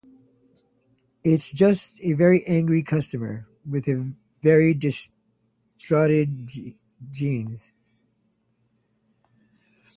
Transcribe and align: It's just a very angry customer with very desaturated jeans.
It's 1.23 1.51
just 1.51 2.01
a 2.03 2.13
very 2.13 2.43
angry 2.47 2.81
customer 2.81 3.47
with 3.69 3.85
very 4.41 4.73
desaturated 4.73 6.75
jeans. 7.11 7.69